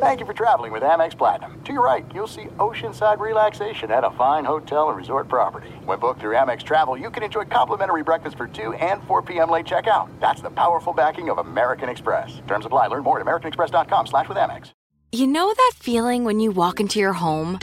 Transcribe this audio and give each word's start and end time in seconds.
Thank 0.00 0.20
you 0.20 0.26
for 0.26 0.32
traveling 0.32 0.70
with 0.70 0.84
Amex 0.84 1.18
Platinum. 1.18 1.60
To 1.64 1.72
your 1.72 1.84
right, 1.84 2.06
you'll 2.14 2.28
see 2.28 2.44
oceanside 2.58 3.18
relaxation 3.18 3.90
at 3.90 4.04
a 4.04 4.12
fine 4.12 4.44
hotel 4.44 4.90
and 4.90 4.96
resort 4.96 5.26
property. 5.26 5.70
When 5.84 5.98
booked 5.98 6.20
through 6.20 6.36
Amex 6.36 6.62
Travel, 6.62 6.96
you 6.96 7.10
can 7.10 7.24
enjoy 7.24 7.46
complimentary 7.46 8.04
breakfast 8.04 8.36
for 8.36 8.46
2 8.46 8.74
and 8.74 9.02
4 9.08 9.22
p.m. 9.22 9.50
late 9.50 9.66
checkout. 9.66 10.08
That's 10.20 10.40
the 10.40 10.50
powerful 10.50 10.92
backing 10.92 11.30
of 11.30 11.38
American 11.38 11.88
Express. 11.88 12.40
Terms 12.46 12.64
apply. 12.64 12.86
Learn 12.86 13.02
more 13.02 13.18
at 13.18 13.26
americanexpress.com 13.26 14.06
slash 14.06 14.28
with 14.28 14.38
Amex. 14.38 14.70
You 15.10 15.26
know 15.26 15.52
that 15.52 15.72
feeling 15.74 16.22
when 16.22 16.38
you 16.38 16.52
walk 16.52 16.78
into 16.78 17.00
your 17.00 17.12
home, 17.12 17.58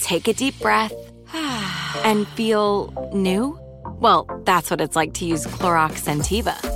take 0.00 0.26
a 0.26 0.32
deep 0.32 0.58
breath, 0.58 0.92
and 2.04 2.26
feel 2.26 3.12
new? 3.14 3.56
Well, 4.00 4.26
that's 4.44 4.72
what 4.72 4.80
it's 4.80 4.96
like 4.96 5.14
to 5.14 5.24
use 5.24 5.46
Clorox 5.46 6.02
Scentiva. 6.02 6.75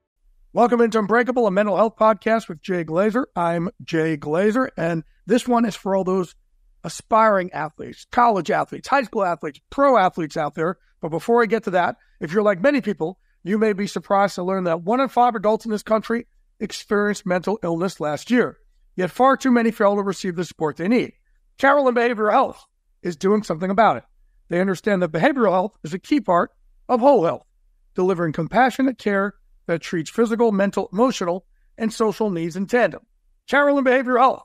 Welcome 0.53 0.81
into 0.81 0.99
Unbreakable, 0.99 1.47
a 1.47 1.51
mental 1.51 1.77
health 1.77 1.95
podcast 1.95 2.49
with 2.49 2.61
Jay 2.61 2.83
Glazer. 2.83 3.23
I'm 3.37 3.69
Jay 3.85 4.17
Glazer, 4.17 4.67
and 4.75 5.05
this 5.25 5.47
one 5.47 5.63
is 5.63 5.77
for 5.77 5.95
all 5.95 6.03
those 6.03 6.35
aspiring 6.83 7.53
athletes, 7.53 8.05
college 8.11 8.51
athletes, 8.51 8.89
high 8.89 9.03
school 9.03 9.23
athletes, 9.23 9.61
pro 9.69 9.95
athletes 9.95 10.35
out 10.35 10.55
there. 10.55 10.77
But 10.99 11.07
before 11.07 11.41
I 11.41 11.45
get 11.45 11.63
to 11.63 11.69
that, 11.69 11.95
if 12.19 12.33
you're 12.33 12.43
like 12.43 12.59
many 12.59 12.81
people, 12.81 13.17
you 13.45 13.57
may 13.57 13.71
be 13.71 13.87
surprised 13.87 14.35
to 14.35 14.43
learn 14.43 14.65
that 14.65 14.81
one 14.81 14.99
in 14.99 15.07
five 15.07 15.35
adults 15.35 15.63
in 15.63 15.71
this 15.71 15.83
country 15.83 16.27
experienced 16.59 17.25
mental 17.25 17.57
illness 17.63 18.01
last 18.01 18.29
year. 18.29 18.57
Yet 18.97 19.09
far 19.09 19.37
too 19.37 19.51
many 19.51 19.71
fail 19.71 19.95
to 19.95 20.03
receive 20.03 20.35
the 20.35 20.43
support 20.43 20.75
they 20.75 20.89
need. 20.89 21.13
Carelon 21.59 21.95
Behavioral 21.95 22.33
Health 22.33 22.65
is 23.01 23.15
doing 23.15 23.43
something 23.43 23.69
about 23.69 23.95
it. 23.95 24.03
They 24.49 24.59
understand 24.59 25.01
that 25.01 25.13
behavioral 25.13 25.53
health 25.53 25.77
is 25.85 25.93
a 25.93 25.97
key 25.97 26.19
part 26.19 26.51
of 26.89 26.99
whole 26.99 27.23
health, 27.23 27.45
delivering 27.95 28.33
compassionate 28.33 28.97
care 28.97 29.35
that 29.67 29.81
treats 29.81 30.09
physical, 30.09 30.51
mental, 30.51 30.89
emotional, 30.91 31.45
and 31.77 31.91
social 31.91 32.29
needs 32.29 32.55
in 32.55 32.67
tandem. 32.67 33.01
Carelon 33.47 33.83
Behavioral 33.83 34.19
Health, 34.19 34.43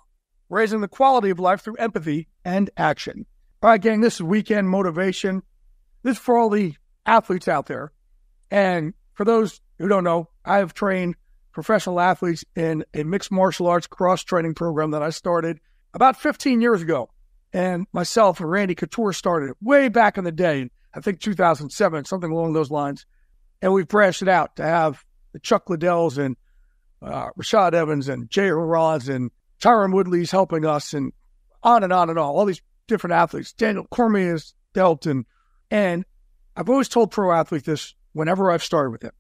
raising 0.49 0.81
the 0.81 0.89
quality 0.89 1.31
of 1.31 1.39
life 1.39 1.61
through 1.61 1.77
empathy 1.77 2.29
and 2.45 2.71
action. 2.77 3.27
All 3.63 3.71
right, 3.71 3.81
gang, 3.81 4.01
this 4.01 4.17
is 4.17 4.23
weekend 4.23 4.69
motivation. 4.69 5.43
This 6.03 6.17
is 6.17 6.23
for 6.23 6.37
all 6.37 6.51
the 6.51 6.75
athletes 7.05 7.49
out 7.49 7.67
there. 7.67 7.93
And 8.51 8.95
for 9.15 9.25
those 9.25 9.61
who 9.79 9.89
don't 9.89 10.05
know, 10.05 10.29
I 10.45 10.59
have 10.59 10.75
trained 10.75 11.17
professional 11.53 12.01
athletes 12.01 12.45
in 12.55 12.85
a 12.95 13.03
mixed 13.03 13.33
martial 13.33 13.67
arts 13.67 13.87
cross 13.87 14.23
training 14.23 14.55
program 14.55 14.91
that 14.91 15.03
I 15.03 15.11
started 15.11 15.59
about 15.95 16.21
15 16.21 16.61
years 16.61 16.83
ago. 16.83 17.09
And 17.53 17.87
myself 17.93 18.41
and 18.41 18.51
Randy 18.51 18.75
Couture 18.75 19.15
started 19.15 19.51
it 19.51 19.57
way 19.63 19.89
back 19.89 20.19
in 20.19 20.25
the 20.25 20.33
day, 20.33 20.71
I 20.95 21.01
think 21.01 21.21
2007, 21.21 22.05
something 22.05 22.31
along 22.31 22.53
those 22.53 22.71
lines. 22.71 23.07
And 23.63 23.73
we've 23.73 23.89
branched 23.89 24.23
it 24.23 24.29
out 24.29 24.57
to 24.57 24.63
have 24.63 25.05
the 25.33 25.39
Chuck 25.39 25.67
Liddells 25.67 26.19
and 26.19 26.37
uh, 27.03 27.31
Rashad 27.39 27.75
Evans 27.75 28.09
and 28.09 28.31
Jay 28.31 28.49
Arons 28.49 29.09
and 29.09 29.31
Tyron 29.61 29.93
Woodley's 29.93 30.31
helping 30.31 30.65
us 30.65 30.93
and 30.93 31.13
on 31.63 31.83
and 31.83 31.93
on 31.93 32.11
and 32.11 32.19
on. 32.19 32.27
All 32.27 32.45
these 32.45 32.63
different 32.87 33.15
athletes. 33.15 33.53
Daniel 33.53 33.87
Cormier 33.91 34.33
has 34.33 34.55
dealt 34.75 35.07
and 35.07 35.25
and 35.71 36.05
I've 36.57 36.69
always 36.69 36.89
told 36.89 37.11
pro 37.11 37.33
athletes 37.33 37.67
this 37.67 37.95
whenever 38.13 38.51
I've 38.51 38.63
started 38.63 38.91
with 38.91 39.01
them. 39.03 39.13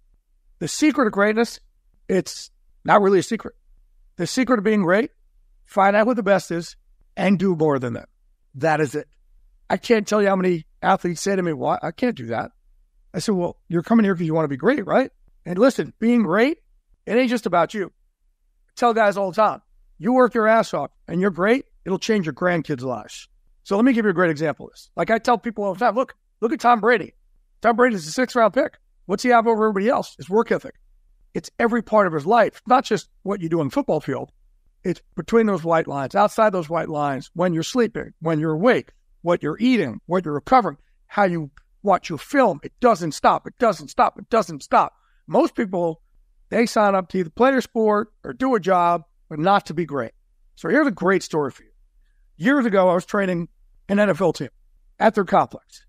The 0.58 0.68
secret 0.68 1.06
of 1.06 1.12
greatness, 1.12 1.60
it's 2.08 2.50
not 2.84 3.03
really 3.03 3.18
a 3.18 3.22
secret. 3.22 3.54
The 4.16 4.26
secret 4.26 4.58
of 4.58 4.64
being 4.64 4.82
great, 4.82 5.10
find 5.66 5.94
out 5.94 6.06
what 6.06 6.16
the 6.16 6.22
best 6.22 6.50
is 6.50 6.76
and 7.16 7.38
do 7.38 7.54
more 7.54 7.78
than 7.78 7.94
them. 7.94 8.06
That 8.54 8.80
is 8.80 8.94
it. 8.94 9.08
I 9.68 9.76
can't 9.76 10.06
tell 10.06 10.22
you 10.22 10.28
how 10.28 10.36
many 10.36 10.64
athletes 10.80 11.20
say 11.20 11.36
to 11.36 11.42
me, 11.42 11.53
Well, 11.53 11.78
I 11.82 11.91
can't 11.91 12.16
do 12.16 12.26
that. 12.26 12.53
I 13.16 13.19
said, 13.19 13.34
Well, 13.34 13.56
you're 13.69 13.82
coming 13.82 14.04
here 14.04 14.15
because 14.15 14.27
you 14.27 14.34
want 14.34 14.44
to 14.44 14.49
be 14.49 14.59
great, 14.59 14.87
right? 14.87 15.10
And 15.47 15.59
listen, 15.59 15.94
being 15.99 16.22
great, 16.22 16.59
it 17.06 17.16
ain't 17.16 17.31
just 17.31 17.47
about 17.47 17.72
you. 17.72 17.87
I 17.87 18.72
tell 18.77 18.93
guys 18.93 19.16
all 19.16 19.31
the 19.31 19.37
time, 19.37 19.62
you 19.99 20.12
work 20.12 20.34
your 20.34 20.47
ass 20.47 20.75
off 20.75 20.91
and 21.09 21.21
you're 21.21 21.31
great, 21.31 21.65
it'll 21.87 21.99
change 21.99 22.27
your 22.27 22.34
grandkids' 22.34 22.82
lives. 22.82 23.28
So 23.65 23.75
let 23.75 23.87
me 23.87 23.94
give 23.94 24.04
you 24.04 24.10
a 24.10 24.15
great 24.15 24.31
example 24.31 24.66
of 24.66 24.72
this. 24.72 24.91
Like 24.97 25.10
I 25.10 25.19
tell 25.19 25.38
people 25.38 25.65
all 25.65 25.72
the 25.72 25.81
time, 25.81 25.94
look, 25.94 26.15
look 26.43 26.53
at 26.53 26.60
Tom 26.60 26.81
Brady. 26.81 27.15
Tom 27.62 27.75
Brady's 27.75 28.06
a 28.06 28.12
sixth 28.12 28.37
round 28.37 28.53
pick. 28.53 28.78
What's 29.06 29.22
he 29.22 29.31
have 29.31 29.47
over 29.47 29.65
everybody 29.65 29.88
else? 29.88 30.15
His 30.19 30.28
work 30.28 30.53
ethic. 30.53 30.75
It's 31.33 31.50
every 31.59 31.83
part 31.83 32.06
of 32.06 32.12
his 32.12 32.27
life, 32.27 32.60
not 32.66 32.84
just 32.84 33.09
what 33.22 33.41
you 33.41 33.48
do 33.48 33.60
on 33.60 33.69
the 33.69 33.72
football 33.72 34.00
field, 34.00 34.31
it's 34.84 35.00
between 35.16 35.47
those 35.47 35.65
white 35.65 35.88
lines, 35.88 36.15
outside 36.15 36.50
those 36.50 36.69
white 36.69 36.88
lines, 36.88 37.31
when 37.34 37.54
you're 37.54 37.62
sleeping, 37.62 38.12
when 38.21 38.38
you're 38.38 38.53
awake, 38.53 38.93
what 39.22 39.43
you're 39.43 39.59
eating, 39.59 40.00
what 40.06 40.25
you're 40.25 40.34
recovering, 40.34 40.77
how 41.06 41.25
you 41.25 41.50
watch 41.86 42.10
your 42.10 42.19
film. 42.19 42.60
It 42.62 42.72
doesn't 42.80 43.12
stop. 43.12 43.47
It 43.47 43.54
doesn't 43.58 43.88
stop. 43.88 44.19
It 44.19 44.28
doesn't 44.28 44.62
stop. 44.62 44.94
Most 45.26 45.54
people, 45.54 46.02
they 46.50 46.66
sign 46.66 46.94
up 46.94 47.08
to 47.10 47.19
either 47.19 47.30
play 47.30 47.52
their 47.52 47.60
sport 47.60 48.12
or 48.22 48.32
do 48.32 48.54
a 48.54 48.60
job, 48.60 49.04
but 49.28 49.38
not 49.38 49.66
to 49.66 49.74
be 49.74 49.86
great. 49.86 50.12
So 50.56 50.69
here's 50.69 50.86
a 50.86 50.92
great 50.92 51.22
story 51.22 51.50
for 51.50 51.62
you. 51.62 51.70
Years 52.36 52.66
ago, 52.66 52.88
I 52.88 52.94
was 52.94 53.06
training 53.06 53.48
an 53.88 53.98
NFL 53.98 54.34
team 54.34 54.48
at 54.98 55.14
their 55.14 55.24
complex. 55.24 55.86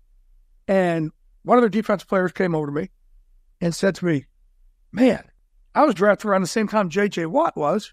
And 0.66 1.10
one 1.42 1.58
of 1.58 1.62
their 1.62 1.68
defense 1.68 2.04
players 2.04 2.32
came 2.32 2.54
over 2.54 2.66
to 2.66 2.72
me 2.72 2.90
and 3.60 3.74
said 3.74 3.94
to 3.96 4.04
me, 4.04 4.26
Man, 4.92 5.22
I 5.74 5.84
was 5.84 5.94
drafted 5.94 6.30
around 6.30 6.40
the 6.40 6.48
same 6.48 6.68
time 6.68 6.88
JJ 6.88 7.26
Watt 7.26 7.56
was. 7.56 7.92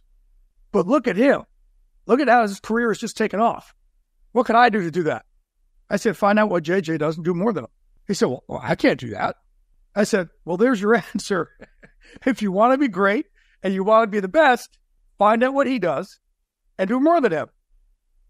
But 0.71 0.87
look 0.87 1.07
at 1.07 1.17
him. 1.17 1.43
Look 2.05 2.19
at 2.19 2.27
how 2.27 2.41
his 2.41 2.59
career 2.59 2.89
has 2.89 2.99
just 2.99 3.17
taken 3.17 3.39
off. 3.39 3.73
What 4.31 4.45
could 4.45 4.55
I 4.55 4.69
do 4.69 4.81
to 4.81 4.91
do 4.91 5.03
that? 5.03 5.25
I 5.89 5.97
said, 5.97 6.17
find 6.17 6.39
out 6.39 6.49
what 6.49 6.63
JJ 6.63 6.99
does 6.99 7.15
and 7.15 7.23
do 7.23 7.33
more 7.33 7.53
than 7.53 7.65
him. 7.65 7.69
He 8.07 8.13
said, 8.13 8.27
well, 8.27 8.61
I 8.61 8.75
can't 8.75 8.99
do 8.99 9.11
that. 9.11 9.37
I 9.95 10.03
said, 10.03 10.29
well, 10.43 10.57
there's 10.57 10.81
your 10.81 10.95
answer. 11.13 11.49
if 12.25 12.41
you 12.41 12.51
want 12.51 12.73
to 12.73 12.77
be 12.77 12.87
great 12.87 13.27
and 13.63 13.73
you 13.73 13.83
want 13.83 14.03
to 14.03 14.11
be 14.11 14.19
the 14.19 14.27
best, 14.27 14.77
find 15.17 15.43
out 15.43 15.53
what 15.53 15.67
he 15.67 15.79
does 15.79 16.19
and 16.77 16.87
do 16.87 16.99
more 16.99 17.21
than 17.21 17.31
him. 17.31 17.47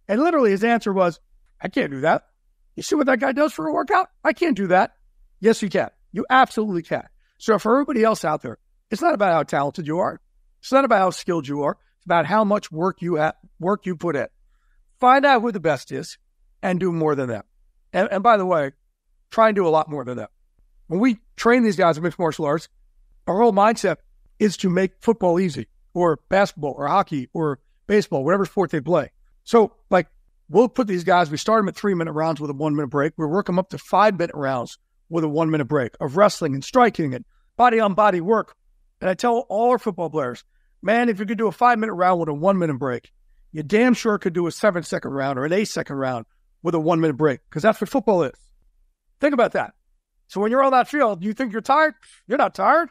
And 0.08 0.22
literally 0.22 0.52
his 0.52 0.64
answer 0.64 0.94
was, 0.94 1.20
I 1.62 1.68
can't 1.68 1.92
do 1.92 2.02
that. 2.02 2.26
You 2.76 2.84
see 2.84 2.96
what 2.96 3.08
that 3.08 3.20
guy 3.20 3.32
does 3.32 3.54
for 3.54 3.68
a 3.68 3.74
workout? 3.74 4.10
I 4.24 4.34
can't 4.34 4.58
do 4.58 4.68
that. 4.68 4.92
Yes, 5.40 5.62
you 5.62 5.70
can. 5.70 5.90
You 6.12 6.26
absolutely 6.30 6.84
can. 6.84 7.08
So 7.38 7.58
for 7.60 7.74
everybody 7.74 8.04
else 8.04 8.24
out 8.24 8.42
there, 8.42 8.58
it's 8.92 9.02
not 9.02 9.14
about 9.14 9.34
how 9.34 9.44
talented 9.44 9.88
you 9.88 10.00
are. 10.00 10.22
It's 10.60 10.72
not 10.72 10.86
about 10.86 11.00
how 11.00 11.10
skilled 11.10 11.48
you 11.48 11.64
are 11.64 11.78
It's 11.98 12.06
about 12.06 12.26
how 12.26 12.44
much 12.44 12.72
work 12.72 13.02
you 13.02 13.16
have, 13.16 13.36
work 13.60 13.86
you 13.86 13.96
put 13.96 14.16
in. 14.16 14.28
Find 15.00 15.26
out 15.26 15.42
who 15.42 15.52
the 15.52 15.60
best 15.60 15.92
is 15.92 16.18
and 16.62 16.80
do 16.80 16.92
more 16.92 17.16
than 17.16 17.30
that. 17.30 17.46
And, 17.94 18.08
and 18.12 18.24
by 18.24 18.38
the 18.38 18.46
way, 18.46 18.72
try 19.32 19.50
and 19.50 19.56
do 19.56 19.68
a 19.68 19.70
lot 19.70 19.90
more 19.90 20.04
than 20.04 20.18
that. 20.18 20.32
When 20.88 21.00
we 21.00 21.18
train 21.36 21.64
these 21.64 21.76
guys 21.76 21.98
in 21.98 22.04
mixed 22.04 22.20
martial 22.20 22.46
arts, 22.46 22.70
our 23.28 23.42
whole 23.42 23.54
mindset 23.54 23.98
is 24.40 24.58
to 24.58 24.70
make 24.70 24.92
football 25.02 25.40
easy 25.40 25.68
or 25.94 26.20
basketball 26.30 26.74
or 26.78 26.88
hockey 26.88 27.30
or 27.34 27.60
baseball, 27.88 28.24
whatever 28.24 28.46
sport 28.46 28.72
they 28.72 28.82
play. 28.82 29.12
So, 29.44 29.74
like, 29.90 30.08
We'll 30.48 30.70
put 30.70 30.88
these 30.88 31.04
guys, 31.04 31.32
we 31.32 31.38
start 31.38 31.60
them 31.60 31.70
at 31.70 31.76
three 31.76 31.96
minute 31.96 32.12
rounds 32.12 32.40
with 32.40 32.52
a 32.52 32.54
one 32.54 32.76
minute 32.76 32.90
break. 32.90 33.14
We 33.18 33.26
work 33.26 33.48
them 33.48 33.58
up 33.58 33.70
to 33.70 33.80
five 33.80 34.18
minute 34.18 34.36
rounds 34.36 34.78
with 35.10 35.24
a 35.24 35.28
one 35.28 35.50
minute 35.50 35.66
break 35.66 35.94
of 36.00 36.18
wrestling 36.18 36.54
and 36.54 36.64
striking 36.64 37.16
and 37.16 37.26
body 37.58 37.80
on 37.80 37.96
body 37.96 38.22
work. 38.22 38.56
And 39.02 39.10
I 39.10 39.16
tell 39.16 39.40
all 39.50 39.72
our 39.72 39.80
football 39.80 40.10
players, 40.10 40.44
man, 40.84 41.10
if 41.10 41.20
you 41.20 41.26
could 41.26 41.40
do 41.40 41.48
a 41.48 41.52
five 41.52 41.80
minute 41.80 41.94
round 41.94 42.20
with 42.20 42.30
a 42.30 42.34
one 42.34 42.60
minute 42.60 42.78
break, 42.78 43.12
you 43.52 43.64
damn 43.64 43.96
sure 43.96 44.20
could 44.20 44.34
do 44.34 44.46
a 44.46 44.52
seven 44.52 44.84
second 44.84 45.12
round 45.12 45.40
or 45.40 45.46
an 45.46 45.54
eight 45.54 45.66
second 45.66 45.96
round 45.96 46.28
with 46.62 46.76
a 46.76 46.80
one 46.80 47.02
minute 47.02 47.18
break 47.18 47.40
because 47.50 47.64
that's 47.64 47.82
what 47.82 47.90
football 47.90 48.24
is. 48.24 48.38
Think 49.20 49.34
about 49.34 49.54
that. 49.54 49.74
So 50.28 50.42
when 50.42 50.52
you're 50.52 50.64
on 50.64 50.72
that 50.72 50.88
field, 50.88 51.24
you 51.24 51.34
think 51.34 51.52
you're 51.52 51.62
tired? 51.62 51.94
You're 52.28 52.38
not 52.38 52.56
tired. 52.56 52.90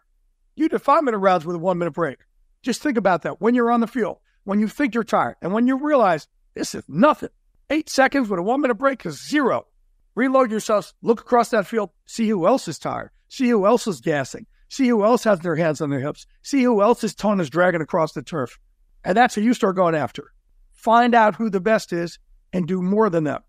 You 0.54 0.68
do 0.68 0.78
five 0.78 1.02
minute 1.02 1.18
rounds 1.18 1.44
with 1.44 1.56
a 1.56 1.58
one 1.58 1.78
minute 1.78 1.92
break. 1.92 2.18
Just 2.62 2.82
think 2.82 2.96
about 2.96 3.22
that 3.22 3.40
when 3.40 3.54
you're 3.54 3.70
on 3.70 3.80
the 3.80 3.86
field, 3.86 4.18
when 4.44 4.60
you 4.60 4.68
think 4.68 4.94
you're 4.94 5.04
tired, 5.04 5.36
and 5.42 5.52
when 5.52 5.66
you 5.66 5.76
realize 5.76 6.28
this 6.54 6.74
is 6.74 6.84
nothing. 6.88 7.30
Eight 7.70 7.88
seconds 7.88 8.28
with 8.28 8.38
a 8.38 8.42
one 8.42 8.60
minute 8.60 8.76
break 8.76 9.04
is 9.04 9.26
zero. 9.28 9.66
Reload 10.14 10.50
yourselves, 10.50 10.94
look 11.02 11.20
across 11.20 11.50
that 11.50 11.66
field, 11.66 11.90
see 12.06 12.28
who 12.28 12.46
else 12.46 12.68
is 12.68 12.78
tired, 12.78 13.10
see 13.28 13.48
who 13.48 13.66
else 13.66 13.86
is 13.86 14.00
gassing, 14.00 14.46
see 14.68 14.86
who 14.86 15.04
else 15.04 15.24
has 15.24 15.40
their 15.40 15.56
hands 15.56 15.80
on 15.80 15.90
their 15.90 16.00
hips, 16.00 16.26
see 16.42 16.62
who 16.62 16.82
else's 16.82 17.14
tongue 17.14 17.40
is 17.40 17.50
dragging 17.50 17.80
across 17.80 18.12
the 18.12 18.22
turf. 18.22 18.58
And 19.04 19.16
that's 19.16 19.34
who 19.34 19.40
you 19.40 19.54
start 19.54 19.76
going 19.76 19.96
after. 19.96 20.32
Find 20.72 21.14
out 21.14 21.34
who 21.34 21.50
the 21.50 21.60
best 21.60 21.92
is 21.92 22.18
and 22.52 22.68
do 22.68 22.80
more 22.80 23.10
than 23.10 23.24
them. 23.24 23.42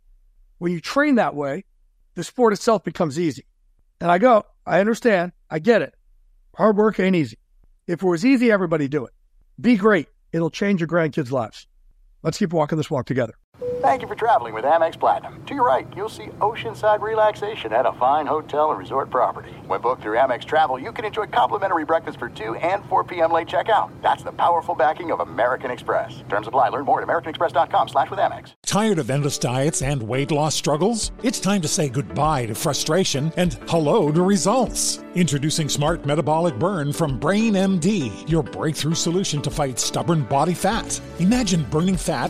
When 0.58 0.72
you 0.72 0.82
train 0.82 1.16
that 1.16 1.36
way, 1.36 1.66
the 2.16 2.24
sport 2.24 2.54
itself 2.54 2.84
becomes 2.84 3.20
easy. 3.20 3.46
And 4.02 4.10
I 4.12 4.18
go, 4.18 4.46
I 4.66 4.80
understand, 4.80 5.32
I 5.50 5.60
get 5.60 5.82
it. 5.82 5.94
Hard 6.56 6.78
work 6.78 7.00
ain't 7.00 7.16
easy. 7.16 7.38
If 7.88 8.02
it 8.02 8.06
was 8.06 8.26
easy, 8.26 8.52
everybody 8.52 8.88
do 8.88 9.06
it. 9.06 9.14
Be 9.60 9.78
great. 9.78 10.08
It'll 10.34 10.50
change 10.50 10.82
your 10.82 10.88
grandkids' 10.88 11.32
lives. 11.32 11.68
Let's 12.24 12.38
keep 12.38 12.52
walking 12.52 12.78
this 12.78 12.90
walk 12.90 13.06
together. 13.06 13.36
Thank 13.82 14.02
you 14.02 14.08
for 14.08 14.16
traveling 14.16 14.54
with 14.54 14.66
Amex 14.66 15.00
Platinum. 15.00 15.42
To 15.46 15.54
your 15.54 15.66
right, 15.66 15.88
you'll 15.96 16.10
see 16.10 16.26
oceanside 16.40 17.00
relaxation 17.00 17.72
at 17.72 17.86
a 17.86 17.94
fine 17.94 18.26
hotel 18.26 18.72
and 18.72 18.80
resort 18.80 19.10
property. 19.10 19.52
When 19.68 19.80
booked 19.80 20.02
through 20.02 20.18
Amex 20.18 20.44
Travel, 20.44 20.78
you 20.78 20.92
can 20.92 21.06
enjoy 21.06 21.28
complimentary 21.28 21.86
breakfast 21.86 22.20
for 22.20 22.28
2 22.28 22.56
and 22.56 22.84
4 22.86 23.04
p.m. 23.06 23.32
late 23.32 23.48
checkout. 23.48 23.92
That's 24.02 24.24
the 24.24 24.34
powerful 24.34 24.76
backing 24.76 25.12
of 25.12 25.22
American 25.22 25.72
Express. 25.72 26.24
Terms 26.28 26.48
apply. 26.48 26.70
Learn 26.70 26.84
more 26.84 27.02
at 27.02 27.08
americanexpress.com 27.08 27.88
slash 27.88 28.10
with 28.10 28.20
Amex. 28.20 28.54
Tired 28.66 29.00
of 29.00 29.10
endless 29.10 29.38
diets 29.38 29.82
and 29.82 30.04
weight 30.04 30.32
loss 30.32 30.54
struggles? 30.56 31.12
It's 31.24 31.40
time 31.40 31.62
to 31.62 31.68
say 31.68 31.88
goodbye 31.88 32.48
to 32.48 32.56
frustration 32.56 33.32
and 33.38 33.54
hello 33.70 34.12
to 34.12 34.22
results. 34.22 35.00
Introducing 35.16 35.70
Smart 35.70 36.06
Metabolic 36.06 36.60
Burn 36.60 36.92
from 36.92 37.18
BrainMD, 37.18 38.30
your 38.30 38.44
breakthrough 38.44 38.96
solution 38.96 39.42
to 39.44 39.50
fight 39.50 39.80
stubborn 39.80 40.24
body 40.24 40.54
fat. 40.54 41.00
Imagine 41.20 41.64
burning 41.70 41.96
fat, 41.96 42.30